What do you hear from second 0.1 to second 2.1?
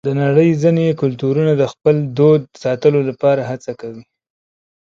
نړۍ ځینې کلتورونه د خپل